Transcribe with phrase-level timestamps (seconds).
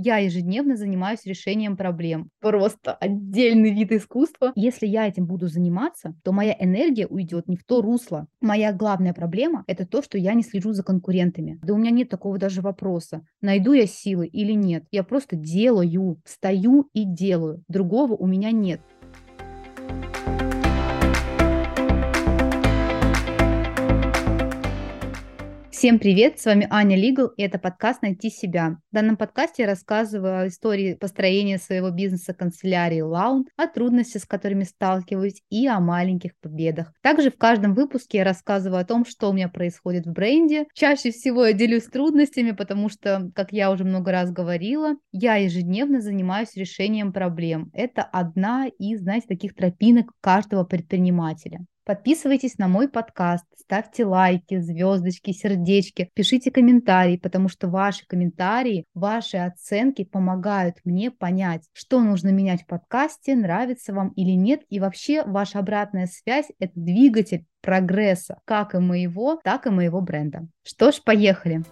[0.00, 2.30] Я ежедневно занимаюсь решением проблем.
[2.40, 4.52] Просто отдельный вид искусства.
[4.54, 8.28] Если я этим буду заниматься, то моя энергия уйдет не в то русло.
[8.40, 11.58] Моя главная проблема– это то, что я не слежу за конкурентами.
[11.64, 14.84] Да у меня нет такого даже вопроса, найду я силы или нет.
[14.92, 17.64] Я просто делаю, встаю и делаю.
[17.66, 18.80] Другого у меня нет.
[25.78, 28.78] Всем привет, с вами Аня Лигл, и это подкаст «Найти себя».
[28.90, 34.26] В данном подкасте я рассказываю о истории построения своего бизнеса канцелярии Лаун, о трудностях, с
[34.26, 36.92] которыми сталкиваюсь, и о маленьких победах.
[37.00, 40.66] Также в каждом выпуске я рассказываю о том, что у меня происходит в бренде.
[40.74, 46.00] Чаще всего я делюсь трудностями, потому что, как я уже много раз говорила, я ежедневно
[46.00, 47.70] занимаюсь решением проблем.
[47.72, 51.60] Это одна из, знаете, таких тропинок каждого предпринимателя.
[51.88, 59.38] Подписывайтесь на мой подкаст, ставьте лайки, звездочки, сердечки, пишите комментарии, потому что ваши комментарии, ваши
[59.38, 64.64] оценки помогают мне понять, что нужно менять в подкасте, нравится вам или нет.
[64.68, 70.46] И вообще ваша обратная связь– это двигатель прогресса как и моего, так и моего бренда.
[70.64, 71.62] Что ж, поехали!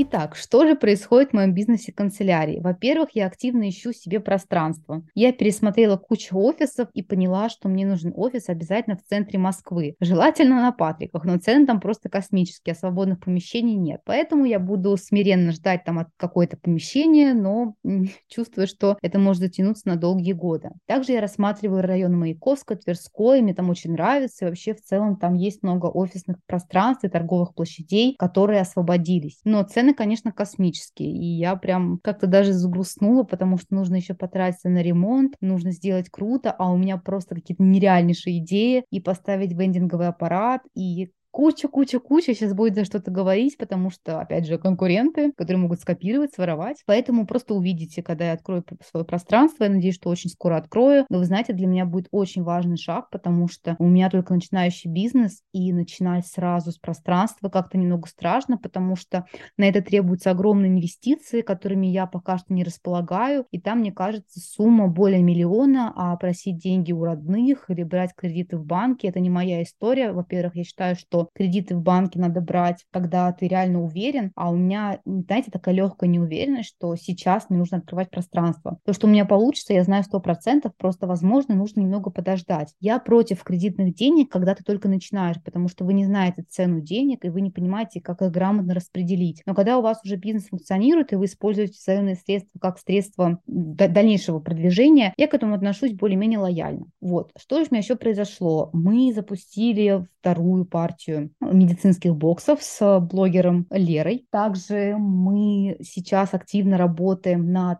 [0.00, 2.60] Итак, что же происходит в моем бизнесе канцелярии?
[2.60, 5.02] Во-первых, я активно ищу себе пространство.
[5.16, 9.96] Я пересмотрела кучу офисов и поняла, что мне нужен офис обязательно в центре Москвы.
[9.98, 14.00] Желательно на Патриках, но цены там просто космические, а свободных помещений нет.
[14.04, 17.74] Поэтому я буду смиренно ждать там от какое-то помещение, но
[18.28, 20.70] чувствую, что это может затянуться на долгие годы.
[20.86, 24.44] Также я рассматриваю район Маяковска, Тверской, мне там очень нравится.
[24.44, 29.40] И вообще в целом там есть много офисных пространств и торговых площадей, которые освободились.
[29.42, 31.10] Но цены цены, конечно, космические.
[31.10, 36.10] И я прям как-то даже загрустнула, потому что нужно еще потратиться на ремонт, нужно сделать
[36.10, 42.52] круто, а у меня просто какие-то нереальнейшие идеи и поставить вендинговый аппарат, и куча-куча-куча сейчас
[42.52, 46.82] будет за что-то говорить, потому что, опять же, конкуренты, которые могут скопировать, своровать.
[46.84, 49.62] Поэтому просто увидите, когда я открою свое пространство.
[49.62, 51.06] Я надеюсь, что очень скоро открою.
[51.08, 54.90] Но вы знаете, для меня будет очень важный шаг, потому что у меня только начинающий
[54.90, 59.24] бизнес, и начинать сразу с пространства как-то немного страшно, потому что
[59.56, 63.46] на это требуются огромные инвестиции, которыми я пока что не располагаю.
[63.52, 68.56] И там, мне кажется, сумма более миллиона, а просить деньги у родных или брать кредиты
[68.56, 70.10] в банке, это не моя история.
[70.10, 74.56] Во-первых, я считаю, что кредиты в банке надо брать, когда ты реально уверен, а у
[74.56, 78.78] меня, знаете, такая легкая неуверенность, что сейчас мне нужно открывать пространство.
[78.84, 82.74] То, что у меня получится, я знаю сто процентов, просто, возможно, нужно немного подождать.
[82.80, 87.24] Я против кредитных денег, когда ты только начинаешь, потому что вы не знаете цену денег,
[87.24, 89.42] и вы не понимаете, как их грамотно распределить.
[89.46, 94.40] Но когда у вас уже бизнес функционирует, и вы используете заемные средства как средство дальнейшего
[94.40, 96.86] продвижения, я к этому отношусь более-менее лояльно.
[97.00, 97.32] Вот.
[97.36, 98.70] Что же у меня еще произошло?
[98.72, 104.26] Мы запустили вторую партию помощью медицинских боксов с блогером Лерой.
[104.30, 107.78] Также мы сейчас активно работаем над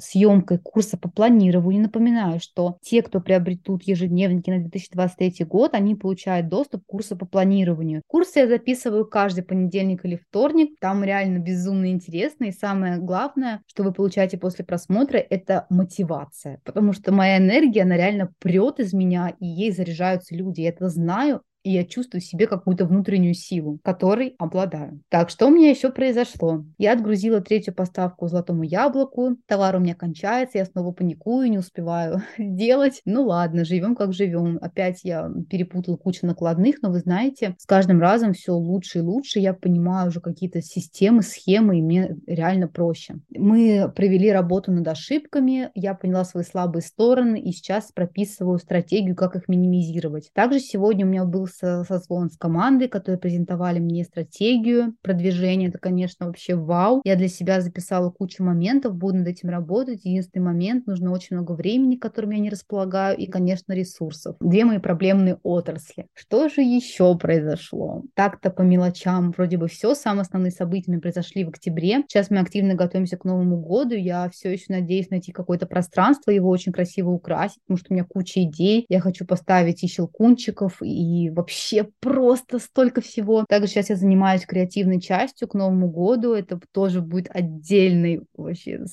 [0.00, 1.82] съемкой курса по планированию.
[1.82, 7.26] Напоминаю, что те, кто приобретут ежедневники на 2023 год, они получают доступ к курсу по
[7.26, 8.02] планированию.
[8.06, 10.76] Курсы я записываю каждый понедельник или вторник.
[10.80, 12.44] Там реально безумно интересно.
[12.44, 16.60] И самое главное, что вы получаете после просмотра, это мотивация.
[16.64, 20.62] Потому что моя энергия, она реально прет из меня, и ей заряжаются люди.
[20.62, 25.00] Я это знаю, и я чувствую в себе какую-то внутреннюю силу, которой обладаю.
[25.08, 26.64] Так, что у меня еще произошло?
[26.78, 32.22] Я отгрузила третью поставку золотому яблоку, товар у меня кончается, я снова паникую, не успеваю
[32.38, 33.00] делать.
[33.04, 34.58] Ну ладно, живем как живем.
[34.60, 39.38] Опять я перепутала кучу накладных, но вы знаете, с каждым разом все лучше и лучше,
[39.38, 43.16] я понимаю уже какие-то системы, схемы, и мне реально проще.
[43.30, 49.36] Мы провели работу над ошибками, я поняла свои слабые стороны, и сейчас прописываю стратегию, как
[49.36, 50.30] их минимизировать.
[50.32, 55.68] Также сегодня у меня был созвон с командой, которые презентовали мне стратегию продвижения.
[55.68, 57.02] Это, конечно, вообще вау.
[57.04, 60.04] Я для себя записала кучу моментов, буду над этим работать.
[60.04, 64.36] Единственный момент, нужно очень много времени, которым я не располагаю, и, конечно, ресурсов.
[64.40, 66.06] Две мои проблемные отрасли.
[66.14, 68.02] Что же еще произошло?
[68.14, 69.94] Так-то по мелочам вроде бы все.
[69.94, 72.02] Самые основные события произошли в октябре.
[72.08, 73.94] Сейчас мы активно готовимся к Новому году.
[73.94, 78.04] Я все еще надеюсь найти какое-то пространство, его очень красиво украсить, потому что у меня
[78.08, 78.86] куча идей.
[78.88, 83.44] Я хочу поставить и щелкунчиков, и вообще просто столько всего.
[83.48, 86.34] Также сейчас я занимаюсь креативной частью к Новому году.
[86.34, 88.84] Это тоже будет отдельный вообще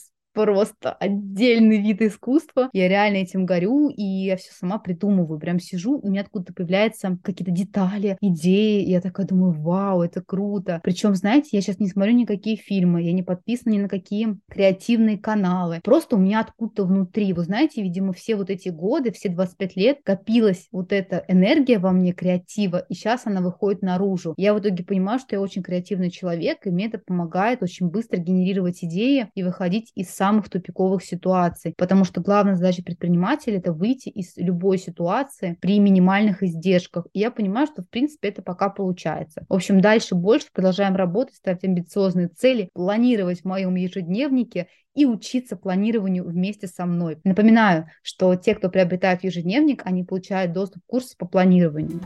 [0.45, 2.69] просто отдельный вид искусства.
[2.73, 5.39] Я реально этим горю, и я все сама придумываю.
[5.39, 10.21] Прям сижу, у меня откуда-то появляются какие-то детали, идеи, и я такая думаю, вау, это
[10.21, 10.79] круто.
[10.83, 15.17] Причем, знаете, я сейчас не смотрю никакие фильмы, я не подписана ни на какие креативные
[15.17, 15.79] каналы.
[15.83, 19.99] Просто у меня откуда-то внутри, вы знаете, видимо, все вот эти годы, все 25 лет
[20.03, 24.33] копилась вот эта энергия во мне креатива, и сейчас она выходит наружу.
[24.37, 28.17] Я в итоге понимаю, что я очень креативный человек, и мне это помогает очень быстро
[28.17, 31.73] генерировать идеи и выходить из самых тупиковых ситуаций.
[31.75, 37.07] Потому что главная задача предпринимателя– это выйти из любой ситуации при минимальных издержках.
[37.13, 39.45] И я понимаю, что, в принципе, это пока получается.
[39.49, 45.55] В общем, дальше больше продолжаем работать, ставить амбициозные цели, планировать в моем ежедневнике и учиться
[45.55, 47.17] планированию вместе со мной.
[47.23, 52.01] Напоминаю, что те, кто приобретает ежедневник, они получают доступ к курсу по планированию.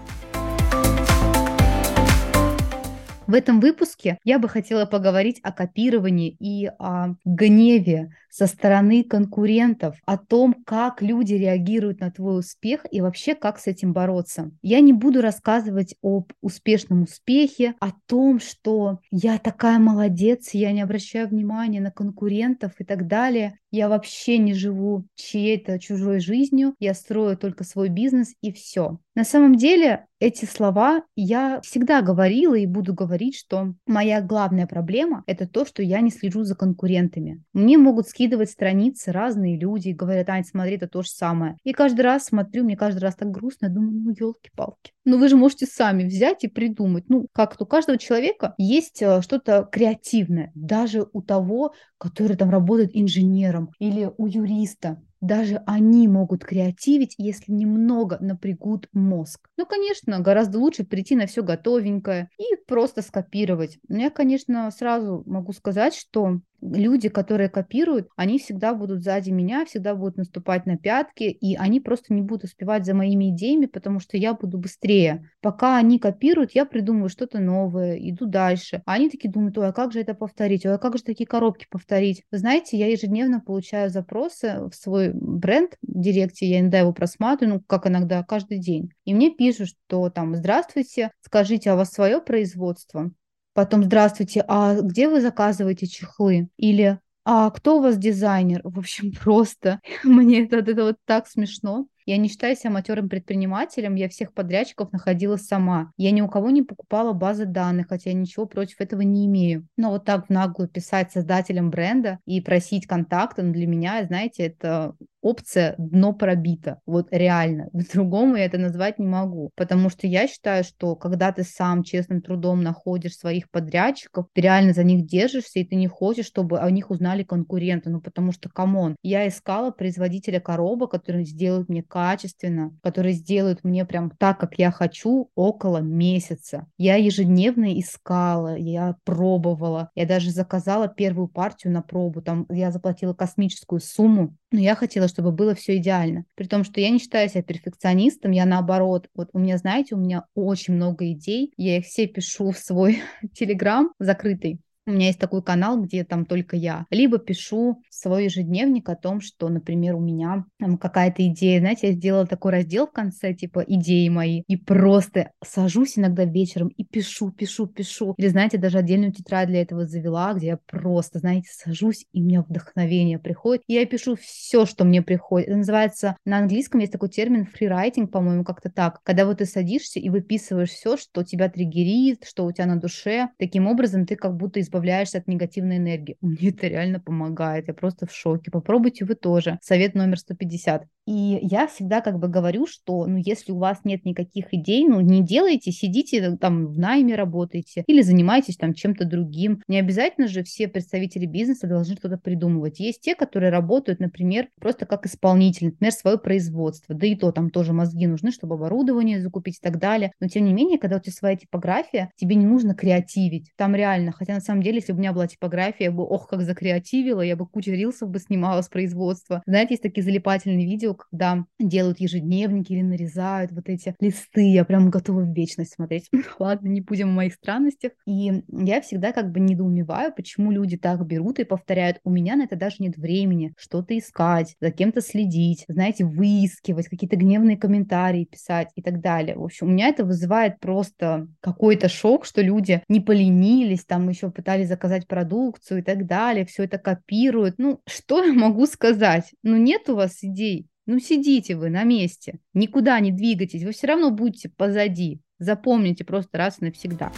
[3.26, 9.96] В этом выпуске я бы хотела поговорить о копировании и о гневе со стороны конкурентов,
[10.06, 14.52] о том, как люди реагируют на твой успех и вообще как с этим бороться.
[14.62, 20.82] Я не буду рассказывать об успешном успехе, о том, что я такая молодец, я не
[20.82, 23.58] обращаю внимания на конкурентов и так далее.
[23.74, 29.00] Я вообще не живу чьей-то чужой жизнью, я строю только свой бизнес и все.
[29.16, 35.24] На самом деле эти слова я всегда говорила и буду говорить, что моя главная проблема–
[35.28, 37.44] это то, что я не слежу за конкурентами.
[37.52, 41.58] Мне могут скидывать страницы разные люди, говорят, Ань, смотри, это то же самое.
[41.64, 44.92] И каждый раз смотрю, мне каждый раз так грустно, думаю, ну елки-палки.
[45.06, 47.06] Ну вы же можете сами взять и придумать.
[47.10, 52.92] Ну, как у каждого человека есть э, что-то креативное, даже у того, который там работает
[52.94, 59.48] инженером или у юриста даже они могут креативить, если немного напрягут мозг.
[59.58, 63.80] Ну, конечно, гораздо лучше прийти на все готовенькое и просто скопировать.
[63.88, 69.66] Но я, конечно, сразу могу сказать, что люди, которые копируют, они всегда будут сзади меня,
[69.66, 74.00] всегда будут наступать на пятки, и они просто не будут успевать за моими идеями, потому
[74.00, 75.30] что я буду быстрее.
[75.42, 78.82] Пока они копируют, я придумываю что-то новое, иду дальше.
[78.86, 80.66] А они такие думают, ой, а как же это повторить?
[80.66, 82.24] Ой, а как же такие коробки повторить?
[82.32, 87.64] Знаете, я ежедневно получаю запросы в свой бренд в директе, я иногда его просматриваю, ну,
[87.66, 88.92] как иногда, каждый день.
[89.06, 93.12] И мне пишут, что там, здравствуйте, скажите, а у вас свое производство?
[93.54, 96.50] Потом, здравствуйте, а где вы заказываете чехлы?
[96.58, 98.62] Или а кто у вас дизайнер?
[98.64, 101.88] В общем, просто мне это, это вот так смешно.
[102.06, 105.92] Я не считаю себя матерым предпринимателем, я всех подрядчиков находила сама.
[105.98, 109.68] Я ни у кого не покупала базы данных, хотя я ничего против этого не имею.
[109.78, 114.44] Но вот так в наглую писать создателям бренда и просить контакта, ну, для меня, знаете,
[114.44, 116.80] это опция дно пробито.
[116.86, 117.70] Вот реально.
[117.72, 119.52] По-другому я это назвать не могу.
[119.56, 124.74] Потому что я считаю, что когда ты сам честным трудом находишь своих подрядчиков, ты реально
[124.74, 127.90] за них держишься, и ты не хочешь, чтобы о них узнали конкуренты.
[127.90, 133.64] Ну, потому что, come on, я искала производителя коробок, который сделает мне качественно, которые сделают
[133.64, 136.68] мне прям так, как я хочу, около месяца.
[136.78, 143.14] Я ежедневно искала, я пробовала, я даже заказала первую партию на пробу, там я заплатила
[143.14, 146.26] космическую сумму, но я хотела, чтобы было все идеально.
[146.36, 149.10] При том, что я не считаю себя перфекционистом, я наоборот.
[149.16, 153.02] Вот у меня, знаете, у меня очень много идей, я их все пишу в свой
[153.34, 154.60] телеграм закрытый.
[154.86, 156.86] У меня есть такой канал, где там только я.
[156.90, 161.62] Либо пишу свой ежедневник о том, что, например, у меня там какая-то идея.
[161.62, 164.44] Знаете, я сделала такой раздел в конце, типа, идеи мои.
[164.48, 168.14] И просто сажусь иногда вечером и пишу, пишу, пишу.
[168.18, 172.26] Или, знаете, даже отдельную тетрадь для этого завела, где я просто, знаете, сажусь, и у
[172.26, 173.64] меня вдохновение приходит.
[173.68, 175.48] И я пишу все, что мне приходит.
[175.48, 179.00] Это называется, на английском есть такой термин фрирайтинг, по-моему, как-то так.
[179.04, 183.30] Когда вот ты садишься и выписываешь все, что тебя триггерит, что у тебя на душе.
[183.40, 186.18] Таким образом, ты как будто из избавляешься от негативной энергии.
[186.22, 188.52] Мне это реально помогает, я просто в шоке.
[188.52, 189.60] Попробуйте вы тоже.
[189.62, 190.86] Совет номер 150.
[191.06, 195.02] И я всегда как бы говорю, что, ну, если у вас нет никаких идей, ну,
[195.02, 199.62] не делайте, сидите там в найме работаете или занимайтесь там чем-то другим.
[199.68, 202.80] Не обязательно же все представители бизнеса должны что-то придумывать.
[202.80, 206.96] Есть те, которые работают, например, просто как исполнитель, например, свое производство.
[206.96, 210.14] Да и то там тоже мозги нужны, чтобы оборудование закупить и так далее.
[210.22, 213.52] Но тем не менее, когда у тебя своя типография, тебе не нужно креативить.
[213.58, 216.28] Там реально, хотя на самом деле, если бы у меня была типография, я бы, ох,
[216.28, 219.44] как закреативила, я бы кучу рилсов бы снимала с производства.
[219.46, 224.90] Знаете, есть такие залипательные видео, когда делают ежедневники или нарезают вот эти листы, я прям
[224.90, 226.10] готова в вечность смотреть.
[226.40, 227.92] Ладно, не будем в моих странностях.
[228.08, 232.44] И я всегда как бы недоумеваю, почему люди так берут и повторяют, у меня на
[232.44, 238.70] это даже нет времени, что-то искать, за кем-то следить, знаете, выискивать, какие-то гневные комментарии писать
[238.76, 239.36] и так далее.
[239.38, 244.32] В общем, у меня это вызывает просто какой-то шок, что люди не поленились, там еще
[244.32, 247.56] пытаются пытались заказать продукцию и так далее, все это копируют.
[247.58, 249.32] Ну, что я могу сказать?
[249.42, 250.68] Ну, нет у вас идей.
[250.86, 255.22] Ну, сидите вы на месте, никуда не двигайтесь, вы все равно будете позади.
[255.40, 257.12] Запомните просто раз и навсегда.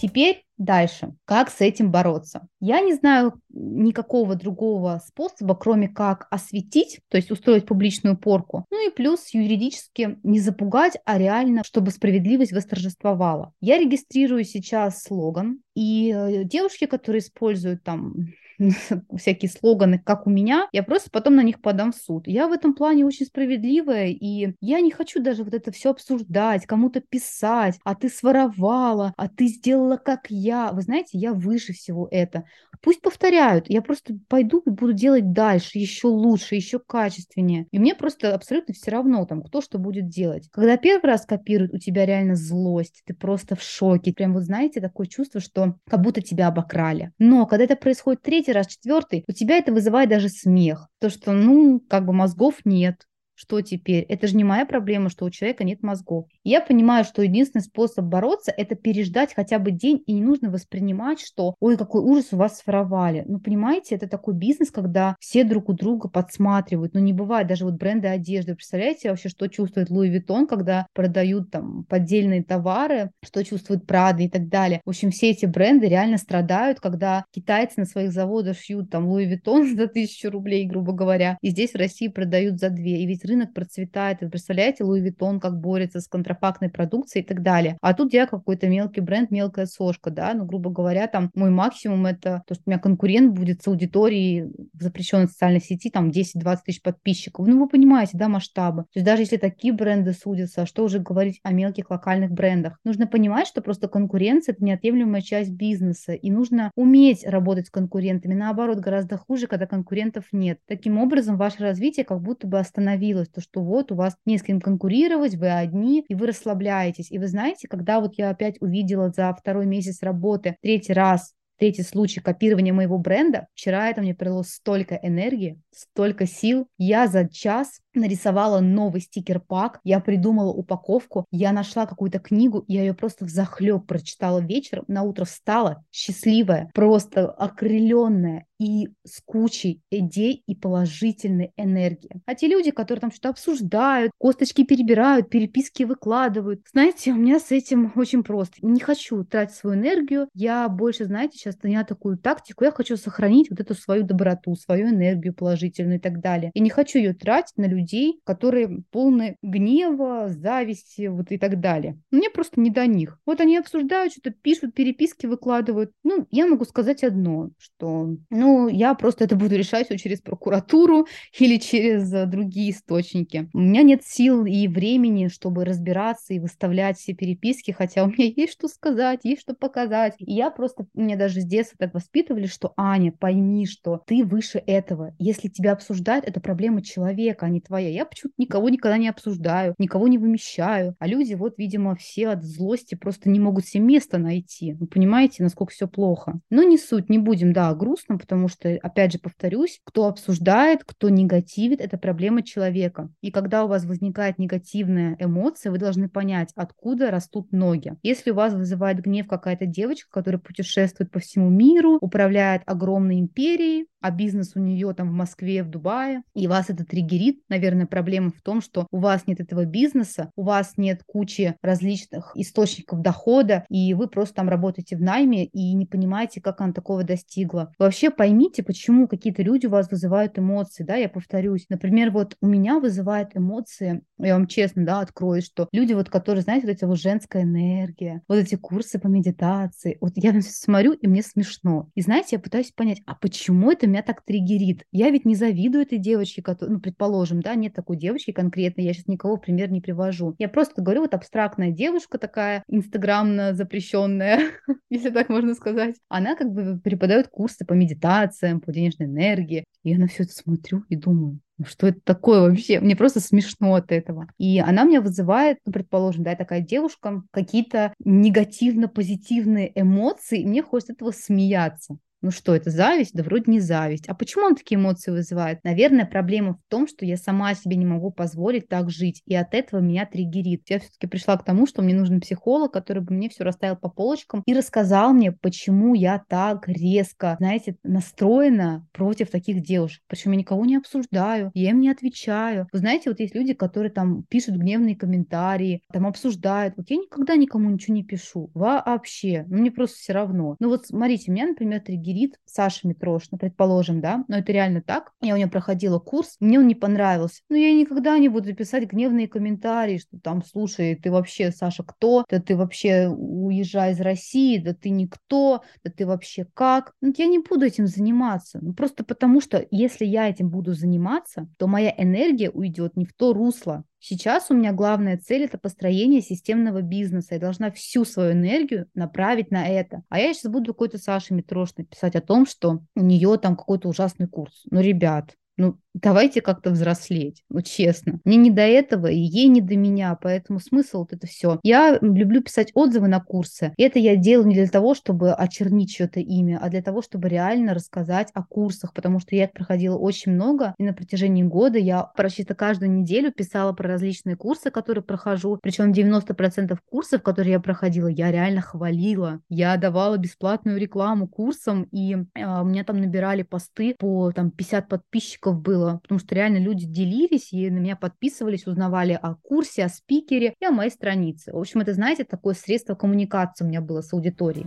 [0.00, 1.14] Теперь дальше.
[1.26, 2.48] Как с этим бороться?
[2.58, 8.64] Я не знаю никакого другого способа, кроме как осветить, то есть устроить публичную порку.
[8.70, 13.52] Ну и плюс юридически не запугать, а реально, чтобы справедливость восторжествовала.
[13.60, 18.14] Я регистрирую сейчас слоган, и э, девушки, которые используют там
[19.16, 22.26] всякие слоганы, как у меня, я просто потом на них подам в суд.
[22.26, 26.66] Я в этом плане очень справедливая, и я не хочу даже вот это все обсуждать,
[26.66, 30.72] кому-то писать, а ты своровала, а ты сделала как я.
[30.72, 32.44] Вы знаете, я выше всего это.
[32.82, 37.66] Пусть повторяют, я просто пойду и буду делать дальше, еще лучше, еще качественнее.
[37.72, 40.48] И мне просто абсолютно все равно, там, кто что будет делать.
[40.50, 44.12] Когда первый раз копируют, у тебя реально злость, ты просто в шоке.
[44.14, 47.12] Прям вот знаете, такое чувство, что как будто тебя обокрали.
[47.18, 50.88] Но когда это происходит третий раз, четвертый, у тебя это вызывает даже смех.
[51.00, 53.06] То, что, ну, как бы мозгов нет,
[53.40, 54.04] что теперь?
[54.04, 56.26] Это же не моя проблема, что у человека нет мозгов.
[56.44, 61.20] я понимаю, что единственный способ бороться– это переждать хотя бы день, и не нужно воспринимать,
[61.20, 63.24] что «Ой, какой ужас, у вас своровали».
[63.26, 66.92] Ну, понимаете, это такой бизнес, когда все друг у друга подсматривают.
[66.92, 68.54] Ну, не бывает даже вот бренды одежды.
[68.54, 74.28] Представляете вообще, что чувствует Луи Виттон, когда продают там поддельные товары, что чувствует Прада и
[74.28, 74.82] так далее.
[74.84, 79.24] В общем, все эти бренды реально страдают, когда китайцы на своих заводах шьют там Луи
[79.24, 83.00] Виттон за тысячу рублей, грубо говоря, и здесь в России продают за две.
[83.02, 84.18] И ведь рынок процветает.
[84.20, 87.78] Вы представляете, Луи Виттон как борется с контрафактной продукцией и так далее.
[87.80, 92.06] А тут я какой-то мелкий бренд, мелкая сошка, да, ну, грубо говоря, там мой максимум
[92.06, 96.58] это то, что у меня конкурент будет с аудиторией в запрещенной социальной сети, там 10-20
[96.64, 97.46] тысяч подписчиков.
[97.46, 98.82] Ну, вы понимаете, да, масштабы.
[98.82, 102.78] То есть даже если такие бренды судятся, что уже говорить о мелких локальных брендах?
[102.84, 108.34] Нужно понимать, что просто конкуренция– это неотъемлемая часть бизнеса, и нужно уметь работать с конкурентами.
[108.34, 110.58] Наоборот, гораздо хуже, когда конкурентов нет.
[110.66, 114.38] Таким образом, ваше развитие как будто бы остановилось случилось, то что вот у вас не
[114.38, 117.10] с кем конкурировать, вы одни, и вы расслабляетесь.
[117.10, 121.82] И вы знаете, когда вот я опять увидела за второй месяц работы третий раз третий
[121.82, 123.46] случай копирования моего бренда.
[123.52, 126.66] Вчера это мне прилило столько энергии, столько сил.
[126.78, 132.94] Я за час нарисовала новый стикер-пак, я придумала упаковку, я нашла какую-то книгу, я ее
[132.94, 140.44] просто в захлеб прочитала вечером, на утро встала, счастливая, просто окрыленная и с кучей идей
[140.46, 142.10] и положительной энергии.
[142.26, 147.50] А те люди, которые там что-то обсуждают, косточки перебирают, переписки выкладывают, знаете, у меня с
[147.50, 148.56] этим очень просто.
[148.60, 153.48] Не хочу тратить свою энергию, я больше, знаете, сейчас я такую тактику, я хочу сохранить
[153.48, 156.50] вот эту свою доброту, свою энергию положительную и так далее.
[156.52, 161.98] И не хочу ее тратить на людей, которые полны гнева, зависти вот и так далее.
[162.10, 163.18] Мне просто не до них.
[163.24, 165.92] Вот они обсуждают, что-то пишут, переписки выкладывают.
[166.04, 171.06] Ну, я могу сказать одно, что, ну, я просто это буду решать все через прокуратуру
[171.38, 173.48] или через э, другие источники.
[173.52, 178.32] У меня нет сил и времени, чтобы разбираться и выставлять все переписки, хотя у меня
[178.36, 180.14] есть что сказать, есть что показать.
[180.18, 184.62] И я просто, меня даже с детства так воспитывали, что, Аня, пойми, что ты выше
[184.66, 185.14] этого.
[185.18, 187.88] Если тебя обсуждают, это проблема человека, а не твоя.
[187.88, 190.94] Я почему-то никого никогда не обсуждаю, никого не вымещаю.
[190.98, 194.74] А люди вот, видимо, все от злости просто не могут себе места найти.
[194.74, 196.40] Вы понимаете, насколько все плохо.
[196.50, 201.10] Но не суть, не будем, да, грустно, потому что, опять же, повторюсь, кто обсуждает, кто
[201.10, 203.10] негативит, это проблема человека.
[203.20, 207.96] И когда у вас возникает негативная эмоция, вы должны понять, откуда растут ноги.
[208.02, 213.86] Если у вас вызывает гнев какая-то девочка, которая путешествует по всему миру, управляет огромной империей,
[214.00, 218.30] а бизнес у нее там в Москве, в Дубае, и вас это триггерит, наверное, проблема
[218.30, 223.64] в том, что у вас нет этого бизнеса, у вас нет кучи различных источников дохода,
[223.68, 227.72] и вы просто там работаете в найме и не понимаете, как она такого достигла.
[227.78, 228.29] Вообще поймите,
[228.62, 231.66] почему какие-то люди у вас вызывают эмоции, да, я повторюсь.
[231.68, 236.42] Например, вот у меня вызывает эмоции, я вам честно, да, открою, что люди вот, которые,
[236.42, 240.52] знаете, вот эти вот женская энергия, вот эти курсы по медитации, вот я на все
[240.52, 241.88] смотрю, и мне смешно.
[241.94, 244.84] И знаете, я пытаюсь понять, а почему это меня так триггерит.
[244.92, 248.92] Я ведь не завидую этой девочке, которая, ну, предположим, да, нет такой девочки конкретно, я
[248.92, 250.34] сейчас никого в пример не привожу.
[250.38, 254.40] Я просто говорю, вот абстрактная девушка такая, инстаграмно запрещенная,
[254.90, 255.96] если так можно сказать.
[256.08, 257.74] Она как бы преподает курсы по
[258.10, 259.64] медитациям, по денежной энергии.
[259.82, 262.80] И я на все это смотрю и думаю, ну, что это такое вообще?
[262.80, 264.28] Мне просто смешно от этого.
[264.38, 270.92] И она меня вызывает, ну, предположим, да, такая девушка, какие-то негативно-позитивные эмоции, и мне хочется
[270.94, 271.98] этого смеяться.
[272.22, 273.14] Ну что, это зависть?
[273.14, 274.08] Да вроде не зависть.
[274.08, 275.64] А почему он такие эмоции вызывает?
[275.64, 279.54] Наверное, проблема в том, что я сама себе не могу позволить так жить, и от
[279.54, 280.68] этого меня триггерит.
[280.68, 283.88] Я все-таки пришла к тому, что мне нужен психолог, который бы мне все расставил по
[283.88, 290.02] полочкам и рассказал мне, почему я так резко, знаете, настроена против таких девушек.
[290.06, 292.68] Причем я никого не обсуждаю, я им не отвечаю.
[292.72, 296.74] Вы знаете, вот есть люди, которые там пишут гневные комментарии, там обсуждают.
[296.76, 298.50] Вот я никогда никому ничего не пишу.
[298.52, 299.44] Вообще.
[299.48, 300.56] Ну, мне просто все равно.
[300.60, 302.09] Ну вот смотрите, меня, например, триггерит
[302.44, 305.12] Саша Митрошина, предположим, да, но это реально так.
[305.20, 307.42] Я у нее проходила курс, мне он не понравился.
[307.48, 312.24] Но я никогда не буду писать гневные комментарии, что там, слушай, ты вообще, Саша, кто?
[312.28, 316.94] Да ты вообще уезжай из России, да ты никто, да ты вообще как?
[317.00, 318.58] Ну, я не буду этим заниматься.
[318.62, 323.12] Ну, просто потому что если я этим буду заниматься, то моя энергия уйдет не в
[323.12, 327.34] то русло, Сейчас у меня главная цель– это построение системного бизнеса.
[327.34, 330.02] Я должна всю свою энергию направить на это.
[330.08, 333.88] А я сейчас буду какой-то Саше Митрошной писать о том, что у нее там какой-то
[333.88, 334.62] ужасный курс.
[334.70, 338.18] Ну, ребят, ну, давайте как-то взрослеть, вот честно.
[338.24, 341.60] Мне не до этого, и ей не до меня, поэтому смысл вот это все.
[341.62, 343.74] Я люблю писать отзывы на курсы.
[343.76, 347.74] Это я делаю не для того, чтобы очернить чье-то имя, а для того, чтобы реально
[347.74, 352.04] рассказать о курсах, потому что я их проходила очень много, и на протяжении года я
[352.04, 358.08] почти каждую неделю писала про различные курсы, которые прохожу, причем 90% курсов, которые я проходила,
[358.08, 359.40] я реально хвалила.
[359.50, 364.88] Я давала бесплатную рекламу курсам, и э, у меня там набирали посты по там 50
[364.88, 369.84] подписчиков было было, потому что реально люди делились и на меня подписывались, узнавали о курсе,
[369.84, 371.52] о спикере и о моей странице.
[371.52, 374.66] В общем, это, знаете, такое средство коммуникации у меня было с аудиторией.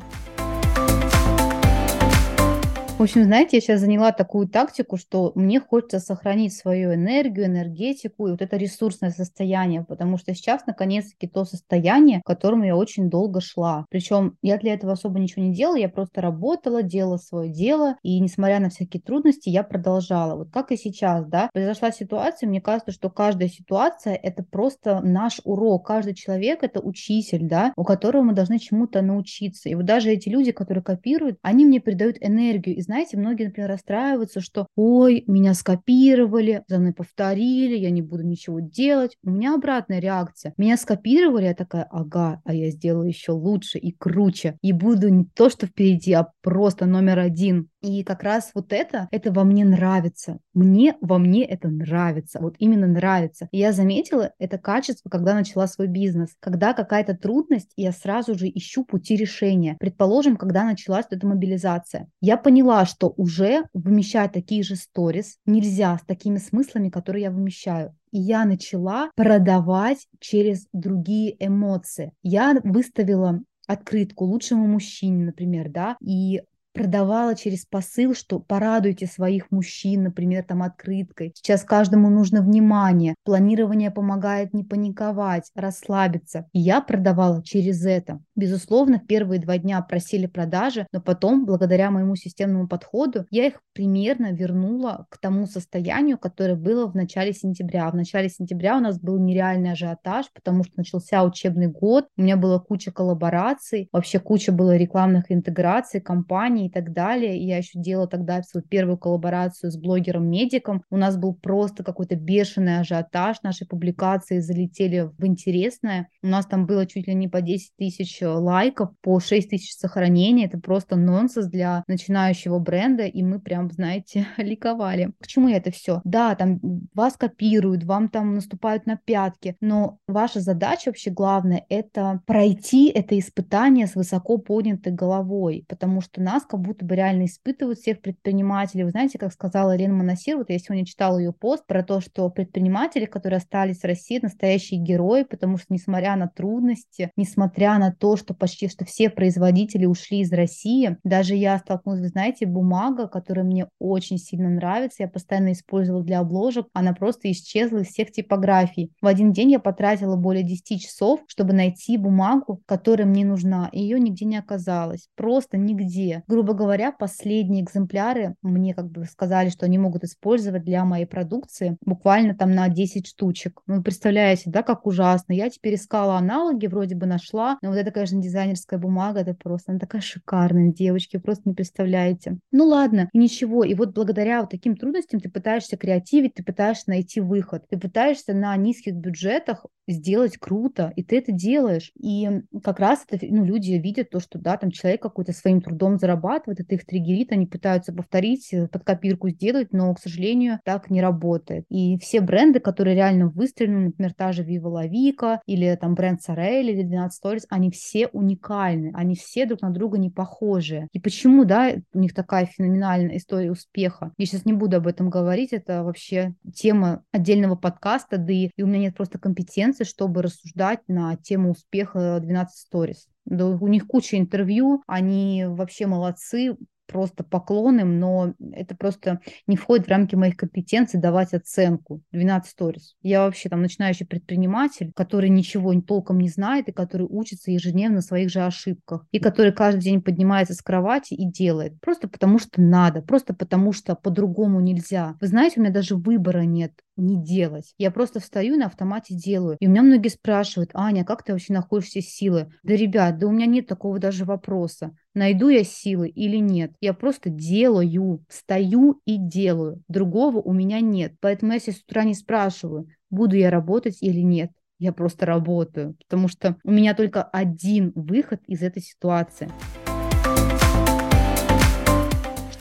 [3.04, 8.28] В общем, знаете, я сейчас заняла такую тактику, что мне хочется сохранить свою энергию, энергетику
[8.28, 13.10] и вот это ресурсное состояние, потому что сейчас наконец-таки то состояние, к которому я очень
[13.10, 13.86] долго шла.
[13.90, 18.22] Причем я для этого особо ничего не делала, я просто работала, делала свое дело, и
[18.22, 20.38] несмотря на всякие трудности, я продолжала.
[20.38, 25.42] Вот как и сейчас, да, произошла ситуация, мне кажется, что каждая ситуация– это просто наш
[25.44, 29.68] урок, каждый человек– это учитель, да, у которого мы должны чему-то научиться.
[29.68, 33.70] И вот даже эти люди, которые копируют, они мне придают энергию из знаете, многие, например,
[33.70, 39.18] расстраиваются, что «Ой, меня скопировали, за мной повторили, я не буду ничего делать».
[39.24, 40.54] У меня обратная реакция.
[40.58, 45.26] Меня скопировали, я такая «Ага, а я сделаю еще лучше и круче, и буду не
[45.26, 47.70] то, что впереди, а просто номер один».
[47.84, 50.40] И как раз вот это, это во мне нравится.
[50.54, 52.40] Мне во мне это нравится.
[52.42, 53.50] Вот именно нравится.
[53.52, 56.30] И я заметила это качество, когда начала свой бизнес.
[56.40, 59.76] Когда какая-то трудность, я сразу же ищу пути решения.
[59.80, 62.10] Предположим, когда началась эта мобилизация.
[62.22, 67.96] Я поняла, что уже вымещать такие же сторис нельзя с такими смыслами, которые я вымещаю
[68.12, 72.14] и я начала продавать через другие эмоции.
[72.22, 80.04] Я выставила открытку лучшему мужчине, например, да, и продавала через посыл, что порадуйте своих мужчин,
[80.04, 81.34] например, там открыткой.
[81.36, 83.16] Сейчас каждому нужно внимание.
[83.24, 86.48] Планирование помогает не паниковать, расслабиться.
[86.52, 88.20] И я продавала через это.
[88.36, 94.32] Безусловно, первые два дня просили продажи, но потом, благодаря моему системному подходу, я их примерно
[94.32, 97.90] вернула к тому состоянию, которое было в начале сентября.
[97.90, 102.38] В начале сентября у нас был нереальный ажиотаж, потому что начался учебный год, у меня
[102.38, 107.38] была куча коллабораций, вообще куча было рекламных интеграций, компаний, и так далее.
[107.38, 110.84] Я еще делала тогда свою первую коллаборацию с блогером-медиком.
[110.90, 113.38] У нас был просто какой-то бешеный ажиотаж.
[113.44, 116.10] Наши публикации залетели в интересное.
[116.22, 120.46] У нас там было чуть ли не по 10 тысяч лайков, по 6 тысяч сохранений.
[120.46, 123.04] Это просто нонсенс для начинающего бренда.
[123.04, 125.12] И мы прям, знаете, ликовали.
[125.20, 126.02] К чему это все?
[126.04, 126.60] Да, там
[126.94, 133.18] вас копируют, вам там наступают на пятки, но ваша задача вообще главная– это пройти это
[133.18, 138.84] испытание с высоко поднятой головой, потому что нас как будто бы реально испытывают всех предпринимателей.
[138.84, 142.30] Вы знаете, как сказала Лена Монасир, вот я сегодня читала ее пост про то, что
[142.30, 148.18] предприниматели, которые остались в России, настоящие герои, потому что несмотря на трудности, несмотря на то,
[148.18, 153.46] что почти что все производители ушли из России, даже я столкнулась, вы знаете, бумага, которая
[153.46, 158.92] мне очень сильно нравится, я постоянно использовала для обложек, она просто исчезла из всех типографий.
[159.02, 163.82] В один день я потратила более 10 часов, чтобы найти бумагу, которая мне нужна, и
[163.82, 166.22] ее нигде не оказалось, просто нигде.
[166.28, 171.06] Грубо грубо говоря, последние экземпляры мне как бы сказали, что они могут использовать для моей
[171.06, 173.62] продукции буквально там на 10 штучек.
[173.66, 175.32] Ну, представляете, да, как ужасно.
[175.32, 179.72] Я теперь искала аналоги, вроде бы нашла, но вот это, конечно, дизайнерская бумага, это просто,
[179.72, 182.40] она такая шикарная, девочки, просто не представляете.
[182.52, 187.22] Ну ладно, ничего, и вот благодаря вот таким трудностям ты пытаешься креативить, ты пытаешься найти
[187.22, 191.92] выход, ты пытаешься на низких бюджетах сделать круто, и ты это делаешь.
[191.96, 192.30] И
[192.64, 196.33] как раз это, ну, люди видят то, что, да, там человек какой-то своим трудом зарабатывает,
[196.34, 200.90] срабатывает, это их триггерит, они пытаются повторить, э, под копирку сделать, но, к сожалению, так
[200.90, 201.66] не работает.
[201.70, 206.20] И все бренды, которые реально выстрелили, например, та же Viva La Vica или там бренд
[206.28, 210.88] Sorel или 12 Stories, они все уникальны, они все друг на друга не похожи.
[210.92, 214.12] И почему, да, у них такая феноменальная история успеха?
[214.18, 218.64] Я сейчас не буду об этом говорить, это вообще тема отдельного подкаста, да и, и
[218.64, 223.13] у меня нет просто компетенции, чтобы рассуждать на тему успеха 12 Stories.
[223.26, 226.58] Да, у них куча интервью, они вообще молодцы,
[226.94, 232.02] просто поклон но это просто не входит в рамки моих компетенций давать оценку.
[232.12, 232.96] 12 сторис.
[233.02, 238.02] Я вообще там начинающий предприниматель, который ничего толком не знает и который учится ежедневно на
[238.02, 239.06] своих же ошибках.
[239.12, 241.80] И который каждый день поднимается с кровати и делает.
[241.82, 245.16] Просто потому что надо, просто потому что по-другому нельзя.
[245.20, 247.74] Вы знаете, у меня даже выбора нет не делать.
[247.78, 249.58] Я просто встаю на автомате делаю.
[249.60, 252.52] И у меня многие спрашивают, Аня, как ты вообще находишь все силы?
[252.62, 254.96] Да, ребят, да у меня нет такого даже вопроса.
[255.14, 256.74] Найду я силы или нет?
[256.82, 259.84] Я просто делаю, встаю и делаю.
[259.88, 261.14] Другого у меня нет.
[261.22, 266.28] Поэтому если с утра не спрашиваю, буду я работать или нет, я просто работаю, потому
[266.28, 269.50] что у меня только один выход из этой ситуации.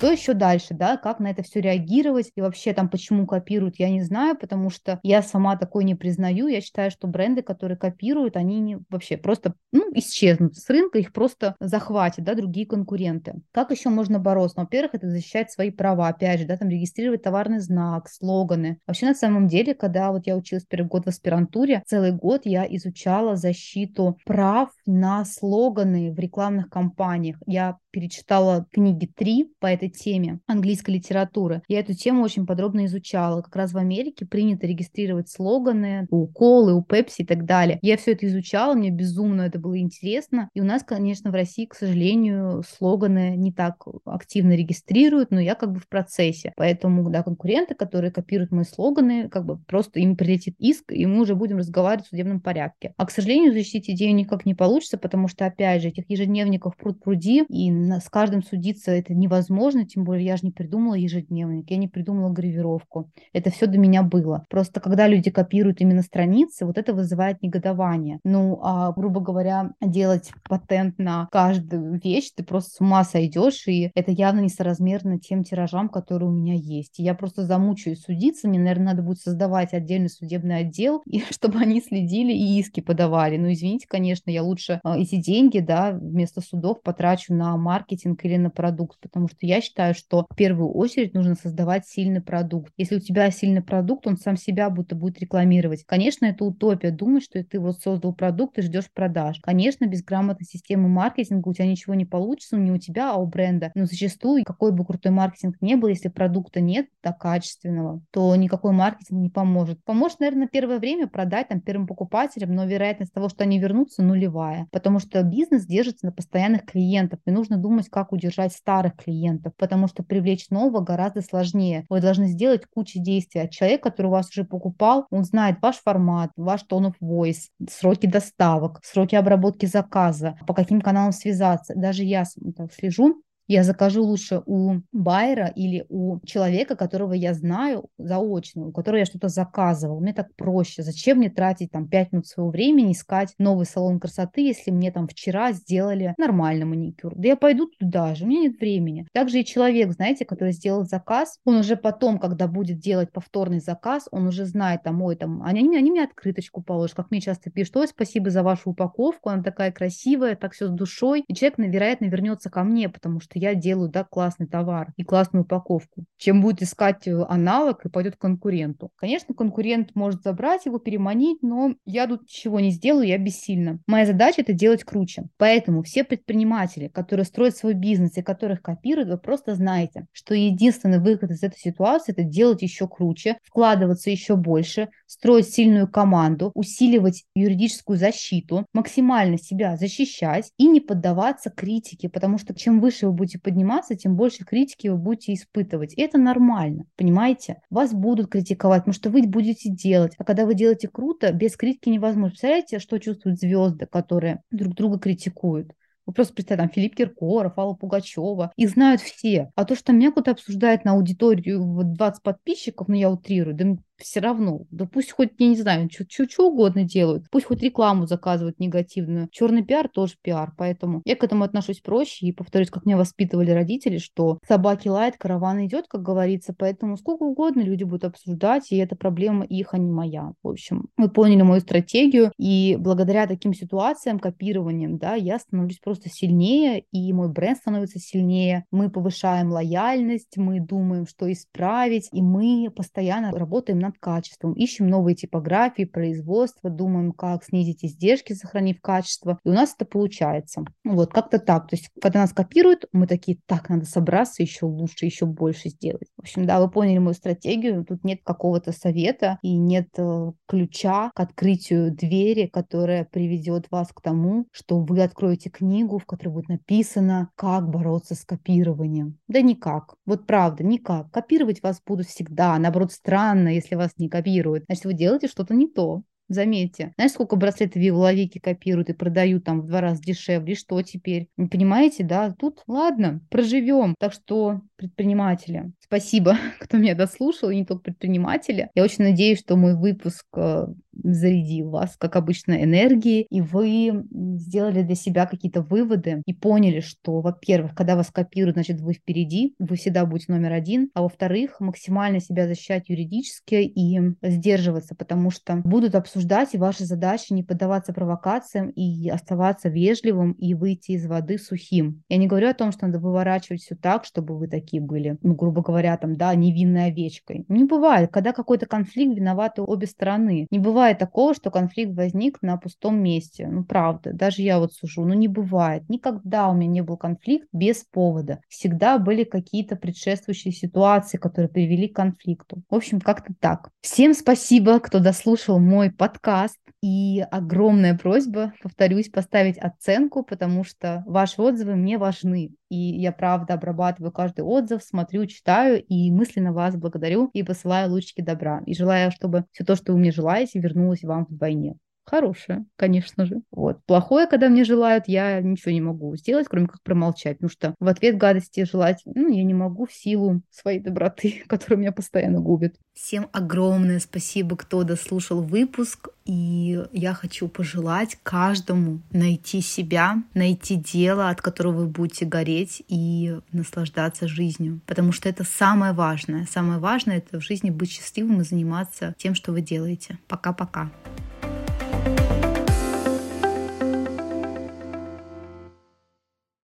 [0.03, 3.88] Что еще дальше, да, как на это все реагировать и вообще там почему копируют, я
[3.88, 6.49] не знаю, потому что я сама такой не признаю.
[6.49, 11.12] Я считаю, что бренды, которые копируют, они не, вообще просто ну, исчезнут с рынка, их
[11.12, 13.43] просто захватят, да, другие конкуренты.
[13.53, 14.59] Как еще можно бороться?
[14.59, 18.79] Ну, во-первых, это защищать свои права, опять же, да, там регистрировать товарный знак, слоганы.
[18.88, 22.67] Вообще, на самом деле, когда вот я училась первый год в аспирантуре, целый год я
[22.69, 27.37] изучала защиту прав на слоганы в рекламных кампаниях.
[27.47, 31.62] Я перечитала книги три по этой теме английской литературы.
[31.68, 33.42] Я эту тему очень подробно изучала.
[33.42, 37.78] Как раз в Америке принято регистрировать слоганы у Колы, у Пепси и так далее.
[37.83, 40.48] Я все это изучала, мне безумно это было интересно.
[40.55, 45.55] И у нас, конечно, в России, к сожалению, слоганы не так активно регистрируют, но я
[45.55, 46.52] как бы в процессе.
[46.57, 51.20] Поэтому, да, конкуренты, которые копируют мои слоганы, как бы просто им прилетит иск, и мы
[51.20, 52.94] уже будем разговаривать в судебном порядке.
[52.96, 57.00] А, к сожалению, защитить идею никак не получится, потому что, опять же, этих ежедневников пруд
[57.00, 61.77] пруди, и с каждым судиться это невозможно, тем более я же не придумала ежедневник, я
[61.77, 63.11] не придумала гравировку.
[63.33, 64.45] Это все до меня было.
[64.49, 68.18] Просто когда люди копируют именно страницы, вот это вызывает негодование.
[68.25, 73.90] Ну, а, грубо говоря, делать патент на каждую вещь, ты просто с ума сойдешь, и
[73.95, 76.99] это явно несоразмерно тем тиражам, которые у меня есть.
[76.99, 81.59] И я просто замучаюсь судиться, мне, наверное, надо будет создавать отдельный судебный отдел, и чтобы
[81.59, 83.37] они следили и иски подавали.
[83.37, 88.37] Ну, извините, конечно, я лучше а, эти деньги, да, вместо судов потрачу на маркетинг или
[88.37, 92.72] на продукт, потому что я считаю, что в первую очередь нужно создавать сильный продукт.
[92.76, 95.85] Если у тебя сильный продукт, он сам себя будто будет рекламировать.
[95.85, 99.40] Конечно, это утопия думать, что ты вот создал продукт и ждешь продаж.
[99.42, 103.26] Конечно, без грамотной системы маркетинга у тебя ничего не получится, не у тебя, а у
[103.26, 103.72] бренда.
[103.74, 108.72] Но зачастую, какой бы крутой маркетинг не был, если продукта нет так качественного, то никакой
[108.72, 109.82] маркетинг не поможет.
[109.85, 114.66] Поможет, наверное, первое время продать там первым покупателям, но вероятность того, что они вернутся, нулевая,
[114.70, 119.87] потому что бизнес держится на постоянных клиентах, и нужно думать, как удержать старых клиентов, потому
[119.87, 121.87] что привлечь нового гораздо сложнее.
[121.88, 123.42] Вы должны сделать кучу действий.
[123.42, 127.42] А человек, который у вас уже покупал, он знает ваш формат, ваш tone of voice,
[127.70, 131.75] сроки доставок, сроки обработки заказа, по каким каналам связаться.
[131.77, 133.22] Даже я слежу
[133.53, 139.05] я закажу лучше у байера или у человека, которого я знаю заочно, у которого я
[139.05, 140.01] что-то заказывал.
[140.01, 140.83] Мне так проще.
[140.83, 145.07] Зачем мне тратить там 5 минут своего времени, искать новый салон красоты, если мне там
[145.07, 147.15] вчера сделали нормальный маникюр?
[147.15, 149.07] Да я пойду туда же, у меня нет времени.
[149.12, 154.09] Также и человек, знаете, который сделал заказ, он уже потом, когда будет делать повторный заказ,
[154.11, 157.77] он уже знает там, ой, там, они, они мне открыточку положат, как мне часто пишут,
[157.77, 161.25] ой, спасибо за вашу упаковку, она такая красивая, так все с душой.
[161.29, 165.42] И человек, вероятно, вернется ко мне, потому что я делаю, да, классный товар и классную
[165.44, 168.90] упаковку, чем будет искать э, аналог и пойдет к конкуренту.
[168.96, 173.81] Конечно, конкурент может забрать его, переманить, но я тут ничего не сделаю, я бессильна.
[173.87, 175.24] Моя задача это делать круче.
[175.37, 181.00] Поэтому все предприниматели, которые строят свой бизнес и которых копируют, вы просто знаете, что единственный
[181.00, 187.25] выход из этой ситуации это делать еще круче, вкладываться еще больше, строить сильную команду, усиливать
[187.35, 193.38] юридическую защиту, максимально себя защищать и не поддаваться критике, потому что чем выше вы будете
[193.38, 195.92] подниматься, тем больше критики вы будете испытывать.
[195.94, 197.61] И это нормально, понимаете?
[197.68, 200.14] Вас будут критиковать, потому что вы будете делать.
[200.16, 202.31] А когда вы делаете круто, без критики невозможно.
[202.31, 205.72] Представляете, что чувствуют звезды, которые друг друга критикуют?
[206.05, 208.53] Вы просто представьте, там Филипп Киркоров, Алла Пугачева.
[208.57, 209.53] Их знают все.
[209.55, 214.21] А то, что меня кто-то обсуждает на аудиторию 20 подписчиков, ну я утрирую, да все
[214.21, 214.62] равно.
[214.71, 217.25] Да пусть хоть, я не знаю, что угодно делают.
[217.31, 219.29] Пусть хоть рекламу заказывают негативную.
[219.31, 220.53] Черный пиар тоже пиар.
[220.57, 222.27] Поэтому я к этому отношусь проще.
[222.27, 226.55] И повторюсь, как меня воспитывали родители, что собаки лает, караван идет, как говорится.
[226.57, 230.33] Поэтому сколько угодно люди будут обсуждать, и это проблема их, а не моя.
[230.43, 232.33] В общем, вы поняли мою стратегию.
[232.38, 238.65] И благодаря таким ситуациям, копированием, да, я становлюсь просто сильнее, и мой бренд становится сильнее.
[238.71, 245.14] Мы повышаем лояльность, мы думаем, что исправить, и мы постоянно работаем над качеством, ищем новые
[245.14, 249.38] типографии, производства, думаем, как снизить издержки, сохранив качество.
[249.44, 250.64] И у нас это получается.
[250.85, 251.68] Вот, как-то так.
[251.68, 256.09] То есть, когда нас копируют, мы такие, так, надо собраться еще лучше, еще больше сделать.
[256.16, 257.85] В общем, да, вы поняли мою стратегию.
[257.85, 264.00] Тут нет какого-то совета и нет э, ключа к открытию двери, которая приведет вас к
[264.00, 269.18] тому, что вы откроете книгу, в которой будет написано, как бороться с копированием.
[269.28, 269.94] Да никак.
[270.07, 271.11] Вот правда, никак.
[271.11, 272.59] Копировать вас будут всегда.
[272.59, 274.64] Наоборот, странно, если вас не копируют.
[274.66, 276.03] Значит, вы делаете что-то не то.
[276.29, 276.92] Заметьте.
[276.97, 280.55] Знаешь, сколько браслетов Вивловики копируют и продают там в два раза дешевле?
[280.55, 281.29] Что теперь?
[281.37, 282.35] Не понимаете, да?
[282.38, 283.95] Тут, ладно, проживем.
[283.99, 288.71] Так что, предприниматели, спасибо, кто меня дослушал, и не только предприниматели.
[288.75, 290.68] Я очень надеюсь, что мой выпуск э,
[291.03, 297.21] зарядил вас, как обычно, энергией, и вы сделали для себя какие-то выводы и поняли, что,
[297.21, 302.21] во-первых, когда вас копируют, значит, вы впереди, вы всегда будете номер один, а во-вторых, максимально
[302.21, 308.71] себя защищать юридически и сдерживаться, потому что будут обсуждать, и ваша задача не поддаваться провокациям
[308.71, 312.03] и оставаться вежливым и выйти из воды сухим.
[312.09, 315.35] Я не говорю о том, что надо выворачивать все так, чтобы вы такие были, ну,
[315.35, 317.45] грубо говоря, там, да, невинной овечкой.
[317.49, 318.11] Не бывает.
[318.12, 320.47] Когда какой-то конфликт, виноваты обе стороны.
[320.51, 323.46] Не бывает бывает такого, что конфликт возник на пустом месте.
[323.46, 325.88] Ну, правда, даже я вот сужу, ну, не бывает.
[325.88, 328.40] Никогда у меня не был конфликт без повода.
[328.48, 332.62] Всегда были какие-то предшествующие ситуации, которые привели к конфликту.
[332.70, 333.70] В общем, как-то так.
[333.81, 336.57] Всем спасибо, кто дослушал мой подкаст.
[336.83, 342.50] И огромная просьба, повторюсь, поставить оценку, потому что ваши отзывы мне важны.
[342.72, 348.22] И я, правда, обрабатываю каждый отзыв, смотрю, читаю и мысленно вас благодарю и посылаю лучики
[348.22, 348.62] добра.
[348.64, 351.76] И желаю, чтобы все то, что вы мне желаете, вернулось вам вдвойне.
[352.12, 353.40] Хорошее, конечно же.
[353.51, 353.79] Вот.
[353.87, 357.88] Плохое, когда мне желают, я ничего не могу сделать, кроме как промолчать, потому что в
[357.88, 362.77] ответ гадости желать, ну, я не могу в силу своей доброты, которая меня постоянно губит.
[362.92, 371.31] Всем огромное спасибо, кто дослушал выпуск, и я хочу пожелать каждому найти себя, найти дело,
[371.31, 376.44] от которого вы будете гореть и наслаждаться жизнью, потому что это самое важное.
[376.44, 380.18] Самое важное— это в жизни быть счастливым и заниматься тем, что вы делаете.
[380.29, 380.90] Пока-пока.